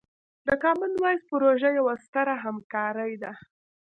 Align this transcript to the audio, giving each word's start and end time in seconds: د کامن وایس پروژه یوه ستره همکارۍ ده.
د 0.47 0.49
کامن 0.63 0.91
وایس 1.03 1.23
پروژه 1.31 1.69
یوه 1.79 1.93
ستره 2.05 2.35
همکارۍ 2.43 3.13
ده. 3.23 3.31